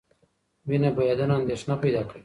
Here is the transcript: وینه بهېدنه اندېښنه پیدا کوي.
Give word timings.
وینه 0.67 0.89
بهېدنه 0.97 1.33
اندېښنه 1.39 1.75
پیدا 1.83 2.01
کوي. 2.09 2.19